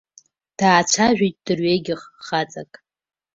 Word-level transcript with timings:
Даацәажәеит 0.57 1.35
дырҩегьых 1.45 2.01
хаҵак. 2.25 2.71